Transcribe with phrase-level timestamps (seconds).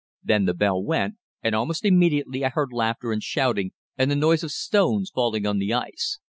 [0.23, 4.43] Then the bell went, and almost immediately I heard laughter and shouting and the noise
[4.43, 6.17] of stones falling on the ice.